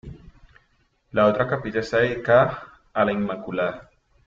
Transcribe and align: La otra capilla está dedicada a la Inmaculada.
La 1.11 1.27
otra 1.27 1.45
capilla 1.47 1.81
está 1.81 1.97
dedicada 1.99 2.81
a 2.91 3.05
la 3.05 3.11
Inmaculada. 3.11 3.91